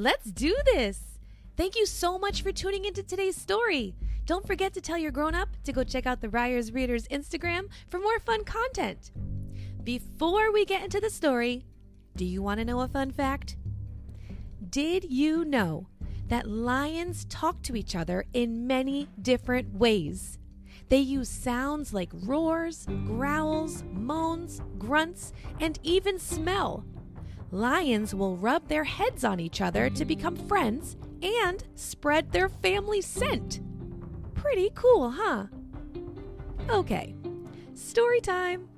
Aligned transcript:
Let's 0.00 0.30
do 0.30 0.56
this. 0.64 1.18
Thank 1.56 1.74
you 1.74 1.84
so 1.84 2.20
much 2.20 2.42
for 2.42 2.52
tuning 2.52 2.84
into 2.84 3.02
today's 3.02 3.34
story. 3.34 3.96
Don't 4.26 4.46
forget 4.46 4.72
to 4.74 4.80
tell 4.80 4.96
your 4.96 5.10
grown 5.10 5.34
up 5.34 5.48
to 5.64 5.72
go 5.72 5.82
check 5.82 6.06
out 6.06 6.20
the 6.20 6.28
Ryers 6.28 6.72
Readers 6.72 7.08
Instagram 7.08 7.64
for 7.88 7.98
more 7.98 8.20
fun 8.20 8.44
content. 8.44 9.10
Before 9.82 10.52
we 10.52 10.64
get 10.64 10.84
into 10.84 11.00
the 11.00 11.10
story, 11.10 11.64
do 12.14 12.24
you 12.24 12.42
want 12.42 12.60
to 12.60 12.64
know 12.64 12.78
a 12.82 12.86
fun 12.86 13.10
fact? 13.10 13.56
Did 14.70 15.10
you 15.10 15.44
know 15.44 15.88
that 16.28 16.48
lions 16.48 17.24
talk 17.24 17.60
to 17.62 17.74
each 17.74 17.96
other 17.96 18.24
in 18.32 18.68
many 18.68 19.08
different 19.20 19.74
ways? 19.74 20.38
They 20.90 20.98
use 20.98 21.28
sounds 21.28 21.92
like 21.92 22.10
roars, 22.12 22.86
growls, 23.04 23.82
moans, 23.90 24.62
grunts, 24.78 25.32
and 25.58 25.76
even 25.82 26.20
smell. 26.20 26.84
Lions 27.50 28.14
will 28.14 28.36
rub 28.36 28.68
their 28.68 28.84
heads 28.84 29.24
on 29.24 29.40
each 29.40 29.60
other 29.60 29.88
to 29.90 30.04
become 30.04 30.36
friends 30.36 30.96
and 31.22 31.64
spread 31.74 32.30
their 32.30 32.48
family 32.48 33.00
scent. 33.00 33.60
Pretty 34.34 34.70
cool, 34.74 35.10
huh? 35.10 35.46
Okay, 36.68 37.14
story 37.74 38.20
time. 38.20 38.68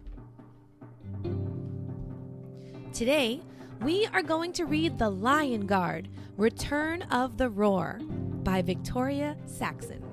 Today, 2.92 3.40
we 3.82 4.06
are 4.12 4.22
going 4.22 4.52
to 4.52 4.66
read 4.66 4.98
The 4.98 5.10
Lion 5.10 5.66
Guard 5.66 6.08
Return 6.36 7.02
of 7.02 7.38
the 7.38 7.48
Roar 7.48 7.98
by 8.44 8.62
Victoria 8.62 9.36
Saxon. 9.46 10.04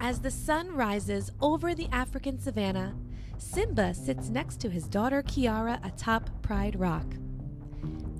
As 0.00 0.20
the 0.20 0.30
sun 0.30 0.74
rises 0.74 1.30
over 1.40 1.74
the 1.74 1.88
African 1.92 2.38
savannah, 2.38 2.94
Simba 3.38 3.94
sits 3.94 4.28
next 4.28 4.60
to 4.60 4.70
his 4.70 4.88
daughter 4.88 5.22
Kiara 5.22 5.84
atop 5.84 6.30
Pride 6.42 6.78
Rock. 6.78 7.06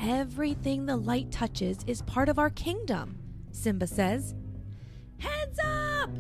Everything 0.01 0.87
the 0.87 0.97
light 0.97 1.31
touches 1.31 1.79
is 1.87 2.03
part 2.03 2.29
of 2.29 2.39
our 2.39 2.51
kingdom, 2.51 3.19
Simba 3.51 3.87
says. 3.87 4.35
Heads 5.19 5.59
up! 5.65 6.11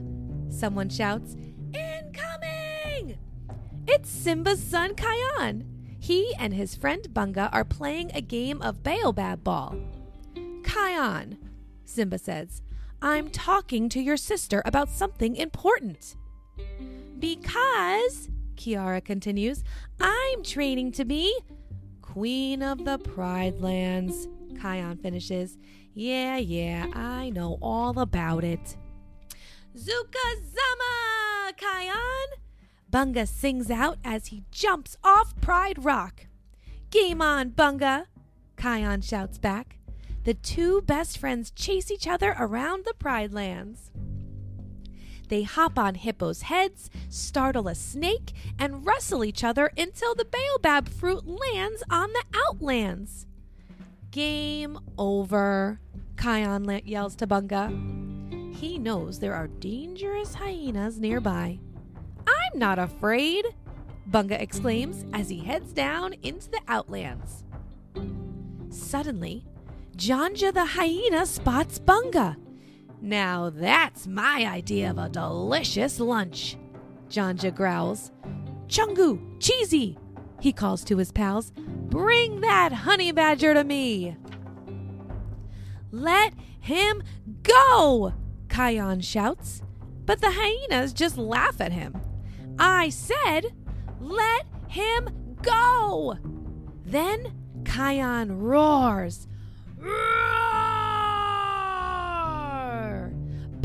Someone 0.48 0.88
shouts, 0.88 1.36
Incoming! 1.74 3.18
It's 3.86 4.08
Simba's 4.08 4.62
son 4.62 4.94
Kion. 4.94 5.64
He 6.00 6.34
and 6.38 6.54
his 6.54 6.74
friend 6.74 7.06
Bunga 7.12 7.50
are 7.52 7.64
playing 7.64 8.10
a 8.14 8.20
game 8.20 8.62
of 8.62 8.82
Baobab 8.82 9.44
Ball. 9.44 9.76
Kion, 10.62 11.36
Simba 11.84 12.18
says, 12.18 12.62
I'm 13.02 13.28
talking 13.28 13.88
to 13.90 14.00
your 14.00 14.16
sister 14.16 14.62
about 14.64 14.88
something 14.88 15.36
important. 15.36 16.16
Because, 17.18 18.30
Kiara 18.56 19.04
continues, 19.04 19.62
I'm 20.00 20.42
training 20.42 20.92
to 20.92 21.04
be 21.04 21.38
Queen 22.02 22.62
of 22.62 22.84
the 22.84 22.98
Pride 22.98 23.60
Lands. 23.60 24.28
Kion 24.54 25.00
finishes. 25.00 25.58
Yeah, 25.94 26.36
yeah, 26.38 26.86
I 26.94 27.30
know 27.30 27.58
all 27.62 27.98
about 27.98 28.44
it. 28.44 28.76
Zuka 29.76 30.34
Zama, 30.42 31.52
Kion! 31.52 32.26
Bunga 32.90 33.28
sings 33.28 33.70
out 33.70 33.98
as 34.04 34.28
he 34.28 34.44
jumps 34.50 34.96
off 35.04 35.38
Pride 35.40 35.84
Rock. 35.84 36.26
Game 36.90 37.20
on, 37.20 37.50
Bunga! 37.50 38.06
Kion 38.56 39.04
shouts 39.06 39.38
back. 39.38 39.78
The 40.24 40.34
two 40.34 40.82
best 40.82 41.18
friends 41.18 41.50
chase 41.50 41.90
each 41.90 42.08
other 42.08 42.34
around 42.38 42.84
the 42.84 42.94
Pride 42.94 43.32
Lands. 43.32 43.90
They 45.28 45.42
hop 45.42 45.78
on 45.78 45.96
hippos' 45.96 46.42
heads, 46.42 46.90
startle 47.08 47.68
a 47.68 47.74
snake, 47.74 48.32
and 48.58 48.86
wrestle 48.86 49.24
each 49.24 49.42
other 49.42 49.72
until 49.76 50.14
the 50.14 50.24
baobab 50.26 50.88
fruit 50.88 51.24
lands 51.26 51.82
on 51.90 52.12
the 52.12 52.24
outlands. 52.46 53.26
Game 54.10 54.78
over, 54.96 55.80
Kion 56.14 56.82
yells 56.84 57.16
to 57.16 57.26
Bunga. 57.26 58.54
He 58.56 58.78
knows 58.78 59.18
there 59.18 59.34
are 59.34 59.48
dangerous 59.48 60.34
hyenas 60.34 60.98
nearby. 60.98 61.58
I'm 62.26 62.58
not 62.58 62.78
afraid, 62.78 63.44
Bunga 64.10 64.40
exclaims 64.40 65.04
as 65.12 65.28
he 65.28 65.40
heads 65.40 65.72
down 65.72 66.14
into 66.22 66.50
the 66.50 66.60
outlands. 66.68 67.44
Suddenly, 68.70 69.44
Janja 69.96 70.52
the 70.52 70.64
hyena 70.64 71.26
spots 71.26 71.78
Bunga. 71.78 72.36
Now 73.00 73.50
that's 73.50 74.06
my 74.06 74.44
idea 74.46 74.90
of 74.90 74.98
a 74.98 75.08
delicious 75.08 76.00
lunch, 76.00 76.56
Janja 77.08 77.54
growls. 77.54 78.10
Chungu, 78.68 79.20
Cheezi, 79.38 79.96
he 80.40 80.52
calls 80.52 80.82
to 80.84 80.96
his 80.96 81.12
pals. 81.12 81.52
Bring 81.56 82.40
that 82.40 82.72
honey 82.72 83.12
badger 83.12 83.54
to 83.54 83.64
me. 83.64 84.16
Let 85.92 86.34
him 86.60 87.02
go, 87.42 88.12
Kion 88.48 89.02
shouts. 89.02 89.62
But 90.04 90.20
the 90.20 90.30
hyenas 90.32 90.92
just 90.92 91.16
laugh 91.16 91.60
at 91.60 91.72
him. 91.72 92.00
I 92.58 92.88
said, 92.88 93.52
let 94.00 94.46
him 94.68 95.36
go. 95.42 96.16
Then 96.84 97.34
Kion 97.64 98.40
roars. 98.40 99.26
Roar! 99.78 99.96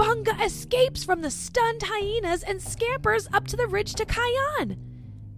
Bunga 0.02 0.44
escapes 0.44 1.04
from 1.04 1.22
the 1.22 1.30
stunned 1.30 1.84
hyenas 1.84 2.42
and 2.42 2.60
scampers 2.60 3.28
up 3.34 3.46
to 3.46 3.56
the 3.56 3.68
ridge 3.68 3.94
to 3.94 4.04
Kion. 4.04 4.80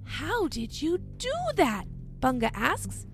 How 0.06 0.48
did 0.48 0.82
you 0.82 1.00
do 1.00 1.34
that? 1.58 1.84
Bunga 2.22 2.50
asks. 2.54 3.06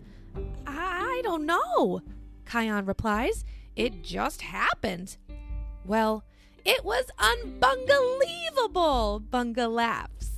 I 0.67 1.21
don't 1.23 1.47
know, 1.47 2.01
Kion 2.45 2.87
replies. 2.87 3.43
It 3.75 4.03
just 4.03 4.43
happened. 4.43 5.17
Well, 5.83 6.23
it 6.63 6.85
was 6.85 7.05
unbunbelievable, 7.17 9.27
Bunga 9.27 9.73
laughs. 9.73 10.29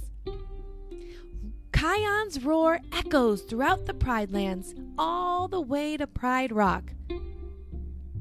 Kion's 1.74 2.42
roar 2.42 2.80
echoes 2.94 3.42
throughout 3.42 3.86
the 3.86 3.94
Pride 3.94 4.32
Lands, 4.32 4.74
all 4.98 5.50
the 5.50 5.60
way 5.60 5.98
to 5.98 6.08
Pride 6.08 6.54
Rock. 6.54 6.94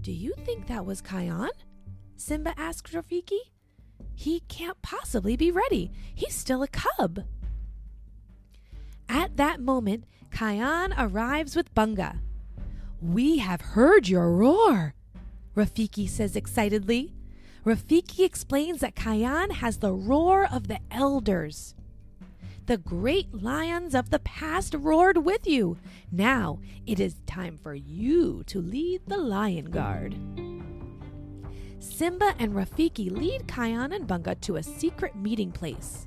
Do 0.01 0.11
you 0.11 0.35
think 0.45 0.67
that 0.67 0.85
was 0.85 1.01
Kion? 1.01 1.51
Simba 2.21 2.53
asked 2.59 2.93
Rafiki. 2.93 3.39
He 4.15 4.41
can't 4.41 4.81
possibly 4.83 5.37
be 5.37 5.51
ready. 5.51 5.91
He's 6.15 6.35
still 6.35 6.63
a 6.63 6.69
cub. 6.69 7.25
At 9.09 9.39
that 9.39 9.59
moment, 9.59 10.05
Kion 10.31 10.93
arrives 10.99 11.57
with 11.57 11.75
Bunga. 11.75 12.19
We 13.01 13.39
have 13.39 13.63
heard 13.63 14.07
your 14.07 14.31
roar, 14.33 14.95
Rafiki 15.57 16.07
says 16.07 16.37
excitedly. 16.37 17.15
Rafiki 17.65 18.21
explains 18.25 18.81
that 18.81 18.95
Kion 18.95 19.53
has 19.53 19.79
the 19.79 19.93
roar 19.93 20.47
of 20.47 20.69
the 20.69 20.81
elders. 20.91 21.75
The 22.67 22.77
great 22.77 23.33
lions 23.35 23.95
of 23.95 24.11
the 24.11 24.19
past 24.19 24.75
roared 24.75 25.25
with 25.25 25.47
you. 25.47 25.79
Now 26.13 26.61
it 26.87 27.01
is 27.01 27.17
time 27.27 27.57
for 27.57 27.75
you 27.75 28.45
to 28.45 28.61
lead 28.61 29.01
the 29.07 29.19
lion 29.19 29.71
guard. 29.71 30.15
Simba 31.81 32.35
and 32.39 32.53
Rafiki 32.53 33.11
lead 33.11 33.49
Kion 33.49 33.95
and 33.95 34.07
Bunga 34.07 34.39
to 34.43 34.57
a 34.57 34.63
secret 34.63 35.17
meeting 35.17 35.51
place. 35.51 36.07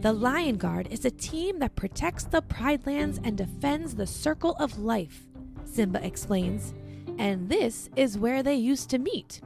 The 0.00 0.12
Lion 0.12 0.56
Guard 0.56 0.86
is 0.92 1.04
a 1.04 1.10
team 1.10 1.58
that 1.58 1.74
protects 1.74 2.22
the 2.24 2.42
Pride 2.42 2.86
Lands 2.86 3.20
and 3.24 3.36
defends 3.36 3.96
the 3.96 4.06
Circle 4.06 4.54
of 4.60 4.78
Life, 4.78 5.26
Simba 5.64 6.04
explains, 6.06 6.74
and 7.18 7.48
this 7.48 7.90
is 7.96 8.18
where 8.18 8.44
they 8.44 8.54
used 8.54 8.88
to 8.90 8.98
meet. 8.98 9.40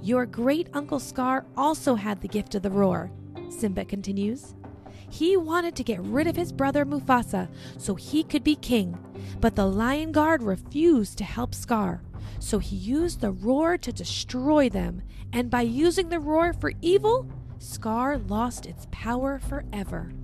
Your 0.00 0.24
great 0.24 0.68
uncle 0.72 1.00
Scar 1.00 1.44
also 1.56 1.96
had 1.96 2.20
the 2.20 2.28
gift 2.28 2.54
of 2.54 2.62
the 2.62 2.70
roar, 2.70 3.10
Simba 3.50 3.84
continues. 3.84 4.54
He 5.12 5.36
wanted 5.36 5.76
to 5.76 5.84
get 5.84 6.00
rid 6.00 6.26
of 6.26 6.36
his 6.36 6.52
brother 6.52 6.86
Mufasa 6.86 7.50
so 7.76 7.96
he 7.96 8.24
could 8.24 8.42
be 8.42 8.56
king, 8.56 8.98
but 9.42 9.56
the 9.56 9.66
Lion 9.66 10.10
Guard 10.10 10.42
refused 10.42 11.18
to 11.18 11.24
help 11.24 11.54
Scar. 11.54 12.02
So 12.38 12.58
he 12.58 12.76
used 12.76 13.20
the 13.20 13.30
roar 13.30 13.76
to 13.76 13.92
destroy 13.92 14.70
them, 14.70 15.02
and 15.30 15.50
by 15.50 15.60
using 15.60 16.08
the 16.08 16.18
roar 16.18 16.54
for 16.54 16.72
evil, 16.80 17.30
Scar 17.58 18.16
lost 18.16 18.64
its 18.64 18.86
power 18.90 19.38
forever. 19.38 20.14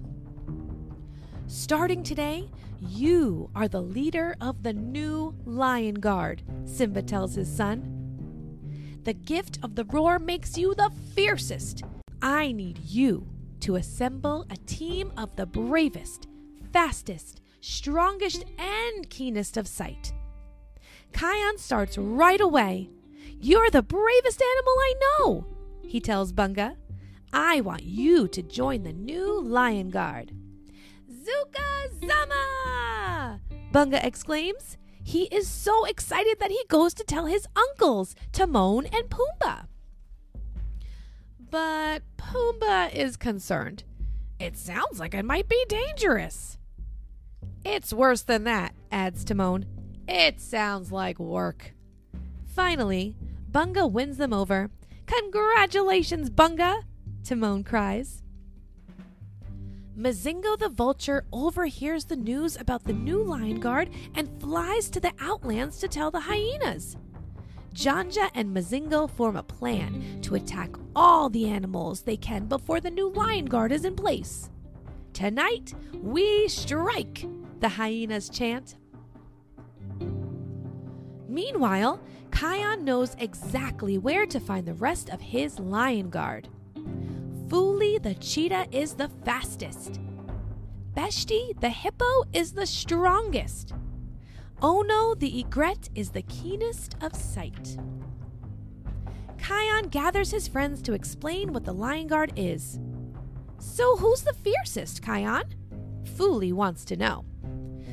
Starting 1.47 2.03
today, 2.03 2.49
you 2.81 3.51
are 3.55 3.69
the 3.69 3.83
leader 3.83 4.37
of 4.41 4.63
the 4.63 4.73
new 4.73 5.35
Lion 5.45 5.97
Guard, 5.97 6.43
Simba 6.65 7.03
tells 7.03 7.35
his 7.35 7.55
son. 7.55 9.03
The 9.05 9.13
gift 9.13 9.59
of 9.63 9.75
the 9.75 9.85
roar 9.85 10.19
makes 10.19 10.57
you 10.57 10.75
the 10.75 10.91
fiercest. 11.15 11.85
I 12.23 12.53
need 12.53 12.79
you 12.79 13.27
to 13.61 13.77
assemble 13.77 14.47
a 14.51 14.57
team 14.67 15.13
of 15.17 15.35
the 15.37 15.47
bravest, 15.47 16.29
fastest, 16.73 17.41
strongest, 17.61 18.45
and 18.59 19.09
keenest 19.11 19.57
of 19.57 19.67
sight. 19.67 20.13
Kion 21.13 21.59
starts 21.59 21.99
right 21.99 22.41
away. 22.41 22.91
You're 23.41 23.71
the 23.71 23.83
bravest 23.83 24.43
animal 24.43 24.73
I 24.73 24.95
know, 25.01 25.47
he 25.83 26.01
tells 26.01 26.33
Bunga. 26.33 26.77
I 27.33 27.61
want 27.61 27.83
you 27.83 28.29
to 28.29 28.43
join 28.43 28.83
the 28.83 28.93
new 28.93 29.41
Lion 29.41 29.91
Guard. 29.91 30.33
Zuka 31.11 32.07
Zama! 32.07 33.41
Bunga 33.73 34.05
exclaims. 34.05 34.79
He 35.05 35.25
is 35.25 35.49
so 35.49 35.85
excited 35.85 36.39
that 36.41 36.51
he 36.51 36.63
goes 36.69 36.95
to 36.95 37.05
tell 37.05 37.27
his 37.27 37.47
uncles, 37.57 38.15
Timon 38.33 38.87
and 38.87 39.09
Pumbaa. 39.09 39.67
But 41.51 42.03
Pumbaa 42.17 42.93
is 42.95 43.17
concerned. 43.17 43.85
It 44.39 44.57
sounds 44.57 45.01
like 45.01 45.15
it 45.15 45.25
might 45.25 45.49
be 45.49 45.65
dangerous. 45.69 46.59
It's 47.65 47.93
worse 47.93 48.23
than 48.23 48.45
that, 48.45 48.75
adds 48.93 49.25
Timon. 49.25 49.67
It 50.07 50.41
sounds 50.41 50.93
like 50.93 51.19
work. 51.19 51.75
Finally, 52.47 53.17
Bunga 53.51 53.91
wins 53.91 54.17
them 54.17 54.33
over. 54.33 54.71
Congratulations, 55.07 56.31
Bunga! 56.31 56.83
Timon 57.25 57.65
cries. 57.65 58.23
Mzingo 59.99 60.57
the 60.57 60.69
vulture 60.69 61.25
overhears 61.33 62.05
the 62.05 62.17
news 62.17 62.57
about 62.57 62.85
the 62.85 62.93
new 62.93 63.23
lion 63.23 63.59
guard 63.59 63.91
and 64.15 64.29
flies 64.41 64.89
to 64.91 65.01
the 65.01 65.13
outlands 65.19 65.81
to 65.81 65.89
tell 65.89 66.11
the 66.11 66.21
hyenas. 66.21 66.97
Janja 67.75 68.31
and 68.35 68.55
Mzingo 68.55 69.11
form 69.11 69.37
a 69.37 69.43
plan 69.43 70.21
to 70.23 70.35
attack 70.35 70.71
all 70.97 71.29
the 71.29 71.49
animals 71.49 72.03
they 72.03 72.17
can 72.17 72.47
before 72.47 72.81
the 72.81 72.91
new 72.91 73.11
lion 73.11 73.45
guard 73.45 73.73
is 73.73 73.85
in 73.85 73.95
place. 73.95 74.51
Tonight, 75.13 75.75
we 75.95 76.49
strike, 76.49 77.27
the 77.61 77.69
hyenas 77.69 78.29
chant. 78.29 78.77
Meanwhile, 81.29 82.01
Kion 82.31 82.83
knows 82.83 83.17
exactly 83.19 83.99
where 83.99 84.27
to 84.27 84.41
find 84.41 84.67
the 84.67 84.75
rest 84.75 85.11
of 85.11 85.21
his 85.21 85.59
lion 85.59 86.11
guard. 86.11 86.49
Fuli 87.49 88.03
the 88.03 88.15
cheetah 88.15 88.67
is 88.71 88.95
the 88.95 89.09
fastest. 89.25 90.01
Beshte 90.95 91.59
the 91.61 91.71
hippo 91.71 92.25
is 92.33 92.53
the 92.53 92.67
strongest. 92.67 93.73
Oh 94.61 94.81
ono 94.81 95.15
the 95.15 95.41
egret 95.41 95.89
is 95.95 96.11
the 96.11 96.23
keenest 96.23 96.97
of 97.01 97.15
sight. 97.15 97.77
Kion 99.37 99.91
gathers 99.91 100.33
his 100.33 100.49
friends 100.49 100.83
to 100.83 100.95
explain 100.95 101.53
what 101.53 101.65
the 101.65 101.73
lion 101.73 102.09
guard 102.09 102.33
is. 102.37 102.81
So 103.59 103.97
who's 103.97 104.23
the 104.23 104.35
fiercest, 104.35 105.03
Kion? 105.03 105.45
Fuli 106.03 106.53
wants 106.53 106.85
to 106.87 106.97
know. 106.97 107.25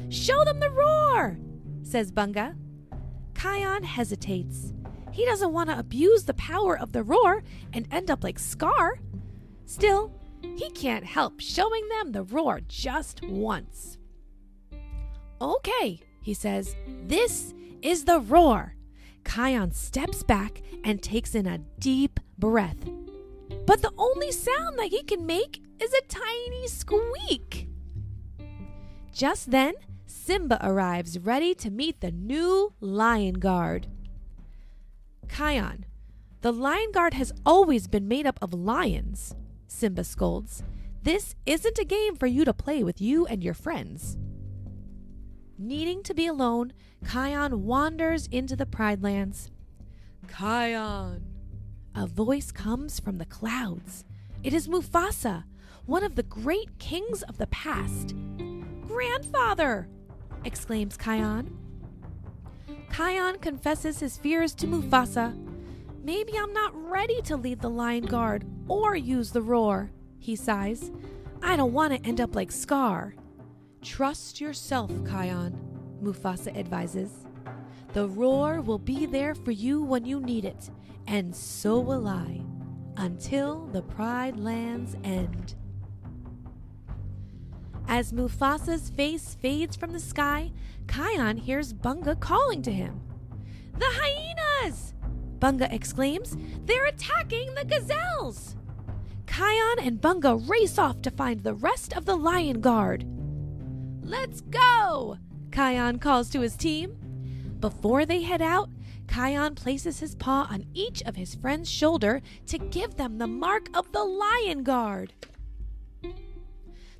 Show 0.10 0.44
them 0.44 0.60
the 0.60 0.72
roar, 0.72 1.38
says 1.84 2.12
Bunga. 2.12 2.56
Kion 3.34 3.84
hesitates. 3.84 4.74
He 5.12 5.24
doesn't 5.24 5.54
want 5.54 5.70
to 5.70 5.80
abuse 5.80 6.26
the 6.26 6.34
power 6.34 6.78
of 6.78 6.92
the 6.92 7.04
roar 7.04 7.44
and 7.74 7.88
end 7.92 8.10
up 8.10 8.24
like 8.24 8.40
Scar. 8.40 9.00
Still, 9.66 10.12
he 10.42 10.70
can't 10.72 11.06
help 11.06 11.40
showing 11.40 11.88
them 11.90 12.12
the 12.12 12.24
roar 12.24 12.62
just 12.68 13.24
once. 13.24 13.98
Okay, 15.40 16.00
he 16.25 16.33
says, 16.33 16.75
this 17.06 17.54
is 17.83 18.06
the 18.06 18.19
roar. 18.19 18.74
Kion 19.24 19.72
steps 19.72 20.24
back 20.24 20.63
and 20.83 21.00
takes 21.00 21.36
in 21.36 21.45
a 21.45 21.60
deep 21.77 22.19
breath. 22.39 22.89
But 23.68 23.83
the 23.83 23.92
only 23.95 24.31
sound 24.31 24.80
that 24.80 24.88
he 24.89 25.04
can 25.04 25.27
make 25.27 25.62
is 25.80 25.94
a 25.94 26.07
tiny 26.07 26.68
squeak. 26.68 27.69
Just 29.13 29.51
then, 29.51 29.75
Simba 30.07 30.57
arrives 30.68 31.19
ready 31.19 31.54
to 31.54 31.69
meet 31.69 32.01
the 32.01 32.10
new 32.10 32.74
Lion 32.80 33.36
Guard. 33.36 33.86
Kion, 35.27 35.83
the 36.42 36.51
Lion 36.51 36.92
Guard 36.92 37.13
has 37.13 37.33
always 37.45 37.86
been 37.86 38.07
made 38.07 38.25
up 38.25 38.39
of 38.42 38.51
lions, 38.51 39.36
Simba 39.68 40.04
scolds. 40.04 40.63
This 41.04 41.36
isn't 41.45 41.77
a 41.77 41.86
game 41.86 42.16
for 42.16 42.25
you 42.25 42.45
to 42.45 42.54
play 42.54 42.83
with 42.83 43.00
you 43.00 43.27
and 43.27 43.44
your 43.44 43.54
friends. 43.54 44.18
Needing 45.57 46.04
to 46.04 46.13
be 46.13 46.28
alone, 46.28 46.74
Kion 47.06 47.60
wanders 47.60 48.28
into 48.28 48.56
the 48.56 48.66
Pride 48.66 49.02
Lands. 49.02 49.50
Kion! 50.28 51.22
A 51.96 52.07
voice 52.07 52.52
comes 52.52 53.00
from 53.00 53.19
the 53.19 53.25
clouds. 53.25 54.04
It 54.44 54.54
is 54.54 54.68
Mufasa, 54.68 55.46
one 55.86 56.04
of 56.04 56.16
the 56.16 56.24
great 56.24 56.78
kings 56.78 57.24
of 57.24 57.38
the 57.38 57.48
past. 57.48 58.13
Grandfather! 58.86 59.88
exclaims 60.44 60.98
Kion. 60.98 61.52
Kion 62.90 63.42
confesses 63.42 64.00
his 64.00 64.18
fears 64.18 64.54
to 64.56 64.68
Mufasa. 64.68 65.38
Maybe 66.04 66.38
I'm 66.38 66.54
not 66.54 66.75
ready 66.75 67.22
to 67.24 67.38
lead 67.38 67.62
the 67.62 67.69
Lion 67.69 68.06
Guard 68.06 68.46
or 68.68 68.96
use 68.96 69.31
the 69.31 69.42
roar, 69.42 69.92
he 70.19 70.36
sighs. 70.36 70.92
I 71.42 71.56
don't 71.56 71.74
want 71.74 71.94
to 71.94 72.08
end 72.08 72.19
up 72.19 72.36
like 72.36 72.51
Scar. 72.51 73.16
Trust 73.86 74.42
yourself, 74.42 74.90
Kion, 75.04 75.54
Mufasa 76.02 76.58
advises. 76.58 77.12
The 77.94 78.08
roar 78.08 78.60
will 78.60 78.80
be 78.80 79.06
there 79.06 79.36
for 79.36 79.52
you 79.52 79.84
when 79.84 80.06
you 80.06 80.20
need 80.20 80.44
it, 80.44 80.72
and 81.06 81.34
so 81.34 81.80
will 81.80 82.08
I, 82.08 82.42
until 82.98 83.68
the 83.68 83.84
Pride 83.84 84.40
Lands 84.40 84.98
end. 85.04 85.54
As 87.88 88.12
Mufasa's 88.12 88.90
face 88.90 89.38
fades 89.40 89.76
from 89.76 89.94
the 89.94 90.00
sky, 90.00 90.52
Kion 90.88 91.38
hears 91.38 91.72
Bunga 91.72 92.20
calling 92.20 92.64
to 92.64 92.74
him. 92.74 93.00
The 93.78 93.86
hyenas! 93.86 94.96
Bunga 95.38 95.72
exclaims. 95.72 96.36
They're 96.66 96.88
attacking 96.88 97.54
the 97.54 97.66
gazelles! 97.66 98.56
Kion 99.28 99.76
and 99.86 100.02
Bunga 100.02 100.50
race 100.50 100.80
off 100.80 101.04
to 101.04 101.12
find 101.12 101.44
the 101.44 101.54
rest 101.54 101.96
of 101.96 102.06
the 102.06 102.18
lion 102.18 102.62
guard. 102.62 103.06
Let's 104.06 104.42
go! 104.42 105.18
Kion 105.50 106.00
calls 106.00 106.30
to 106.30 106.42
his 106.42 106.56
team. 106.56 106.96
Before 107.60 108.06
they 108.06 108.22
head 108.22 108.42
out, 108.42 108.69
Kion 109.07 109.56
places 109.56 110.00
his 110.00 110.13
paw 110.13 110.48
on 110.50 110.66
each 110.75 111.02
of 111.04 111.16
his 111.16 111.34
friend's 111.34 111.69
shoulder 111.69 112.22
to 112.46 112.57
give 112.60 112.96
them 112.96 113.18
the 113.18 113.28
mark 113.28 113.68
of 113.74 113.92
the 113.92 114.04
lion 114.04 114.63
guard. 114.63 115.13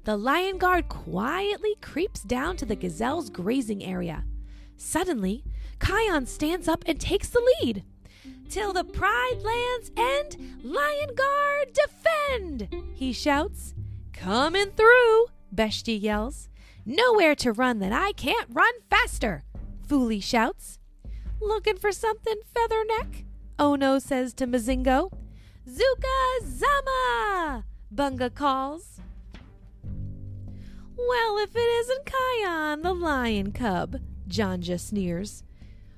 The 0.04 0.18
lion 0.18 0.58
guard 0.58 0.90
quietly 0.90 1.76
creeps 1.82 2.22
down 2.22 2.58
to 2.58 2.66
the 2.66 2.76
gazelle's 2.76 3.30
grazing 3.30 3.84
area. 3.84 4.24
Suddenly, 4.78 5.44
Kion 5.80 6.28
stands 6.28 6.68
up 6.68 6.84
and 6.88 7.00
takes 7.00 7.30
the 7.30 7.54
lead. 7.62 7.84
Till 8.50 8.74
the 8.74 8.84
pride 8.84 9.42
lands 9.44 9.92
end, 9.96 10.38
Lion 10.64 11.16
Guard 11.16 11.74
defend! 11.74 12.70
He 12.94 13.14
shouts. 13.14 13.74
Coming 14.14 14.72
through, 14.72 15.28
Beshte 15.54 16.00
yells. 16.00 16.50
Nowhere 16.88 17.34
to 17.36 17.52
run 17.52 17.80
that 17.80 17.92
I 17.92 18.12
can't 18.12 18.48
run 18.52 18.74
faster, 18.92 19.44
Fuli 19.88 20.22
shouts. 20.22 20.78
Looking 21.42 21.78
for 21.78 21.92
something, 21.92 22.36
Featherneck? 22.56 23.26
Ono 23.58 23.98
says 23.98 24.36
to 24.36 24.46
Mzingo. 24.46 25.12
Zuka 25.68 26.44
Zama! 26.44 27.66
Bunga 27.94 28.32
calls. 28.32 29.02
Well, 30.96 31.40
if 31.40 31.56
it 31.56 31.60
isn't 31.60 32.06
Kion, 32.06 32.84
the 32.84 32.94
lion 32.94 33.52
cub, 33.52 34.00
Janja 34.28 34.80
sneers. 34.80 35.44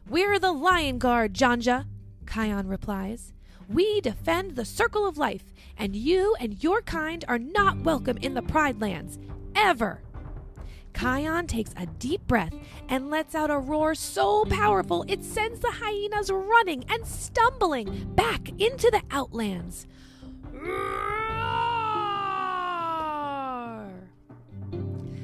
We're 0.09 0.39
the 0.39 0.53
lion 0.53 0.99
guard, 0.99 1.33
Janja, 1.33 1.85
Kion 2.23 2.69
replies. 2.69 3.33
We 3.67 3.99
defend 3.99 4.55
the 4.55 4.63
circle 4.63 5.05
of 5.05 5.17
life, 5.17 5.53
and 5.77 5.97
you 5.97 6.33
and 6.39 6.63
your 6.63 6.81
kind 6.81 7.25
are 7.27 7.37
not 7.37 7.79
welcome 7.79 8.17
in 8.17 8.35
the 8.35 8.41
Pride 8.41 8.79
Lands, 8.79 9.19
ever. 9.53 10.01
Kion 10.97 11.47
takes 11.47 11.75
a 11.77 11.85
deep 11.85 12.25
breath 12.25 12.53
and 12.89 13.11
lets 13.11 13.35
out 13.35 13.51
a 13.51 13.59
roar 13.59 13.93
so 13.93 14.45
powerful 14.45 15.05
it 15.07 15.23
sends 15.23 15.59
the 15.59 15.71
hyenas 15.71 16.31
running 16.31 16.83
and 16.89 17.05
stumbling 17.05 18.11
back 18.15 18.49
into 18.59 18.89
the 18.89 19.03
outlands. 19.11 19.85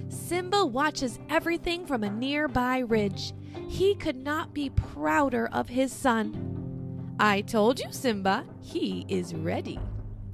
Simba 0.10 0.64
watches 0.64 1.20
everything 1.28 1.88
from 1.88 2.04
a 2.04 2.10
nearby 2.10 2.80
ridge. 2.80 3.34
He 3.68 3.96
could 3.96 4.18
not 4.18 4.54
be 4.54 4.70
prouder 4.70 5.50
of 5.52 5.70
his 5.70 5.92
son. 5.92 7.16
I 7.20 7.42
told 7.42 7.80
you, 7.80 7.88
Simba, 7.92 8.46
he 8.62 9.08
is 9.10 9.34
ready. 9.34 9.80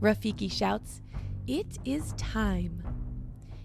Rafiki 0.01 0.51
shouts. 0.51 1.01
It 1.48 1.79
is 1.86 2.13
time. 2.17 2.84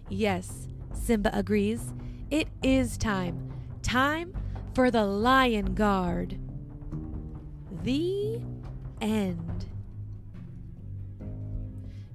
Yes, 0.08 0.68
Simba 0.94 1.30
agrees. 1.36 1.92
It 2.30 2.48
is 2.62 2.96
time. 2.96 3.52
Time 3.82 4.34
for 4.74 4.90
the 4.90 5.04
Lion 5.04 5.74
Guard. 5.74 6.38
The 7.82 8.40
end. 9.00 9.66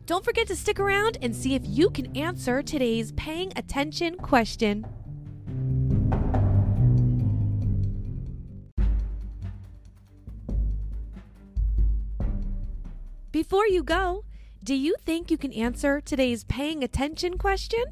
Don't 0.06 0.26
forget 0.26 0.48
to 0.48 0.56
stick 0.56 0.80
around 0.80 1.20
and 1.22 1.36
see 1.36 1.54
if 1.54 1.62
you 1.66 1.92
can 1.92 2.18
answer 2.18 2.64
today's 2.64 3.12
paying 3.12 3.54
attention 3.56 4.18
question. 4.18 4.88
Before 13.32 13.68
you 13.68 13.84
go, 13.84 14.26
do 14.64 14.74
you 14.74 14.96
think 15.06 15.30
you 15.30 15.38
can 15.38 15.54
answer 15.54 16.02
today's 16.02 16.44
paying 16.44 16.84
attention 16.84 17.38
question? 17.38 17.86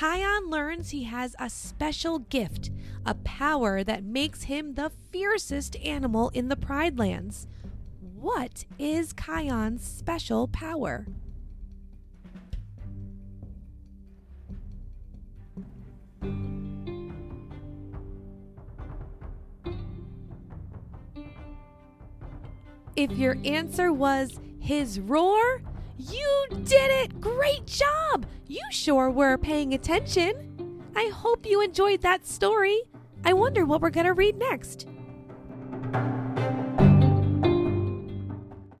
Kion 0.00 0.50
learns 0.50 0.92
he 0.92 1.04
has 1.04 1.36
a 1.38 1.50
special 1.50 2.20
gift, 2.20 2.70
a 3.04 3.12
power 3.16 3.84
that 3.84 4.02
makes 4.02 4.44
him 4.44 4.72
the 4.72 4.90
fiercest 5.12 5.76
animal 5.76 6.30
in 6.30 6.48
the 6.48 6.56
Pride 6.56 6.98
Lands. 6.98 7.46
What 8.00 8.64
is 8.78 9.12
Kion's 9.12 9.86
special 9.86 10.48
power? 10.48 11.06
If 22.96 23.12
your 23.12 23.36
answer 23.44 23.92
was 23.92 24.40
his 24.58 24.98
roar, 24.98 25.60
you 26.08 26.46
did 26.64 26.90
it! 26.90 27.20
Great 27.20 27.66
job! 27.66 28.24
You 28.46 28.62
sure 28.70 29.10
were 29.10 29.36
paying 29.36 29.74
attention. 29.74 30.82
I 30.96 31.10
hope 31.14 31.46
you 31.46 31.60
enjoyed 31.60 32.00
that 32.02 32.26
story. 32.26 32.82
I 33.24 33.34
wonder 33.34 33.66
what 33.66 33.82
we're 33.82 33.90
going 33.90 34.06
to 34.06 34.14
read 34.14 34.36
next. 34.36 34.86